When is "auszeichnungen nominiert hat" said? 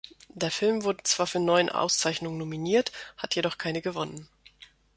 1.69-3.35